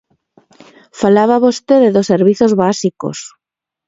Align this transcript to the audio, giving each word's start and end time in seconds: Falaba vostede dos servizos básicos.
Falaba 0.99 1.43
vostede 1.45 1.87
dos 1.95 2.09
servizos 2.11 2.51
básicos. 2.63 3.17